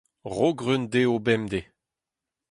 [0.33, 1.65] Ro greun dezho bemdez.